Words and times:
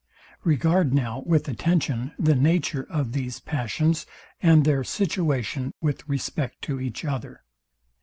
Regard 0.43 0.95
now 0.95 1.19
with 1.27 1.47
attention 1.47 2.11
the 2.17 2.33
nature 2.33 2.87
of 2.89 3.11
these 3.11 3.39
passions, 3.39 4.07
and 4.41 4.65
their 4.65 4.83
situation 4.83 5.75
with 5.79 6.09
respect 6.09 6.59
to 6.63 6.81
each 6.81 7.05
other. 7.05 7.43